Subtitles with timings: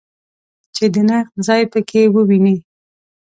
[0.75, 2.55] چې د نقد ځای په کې وویني.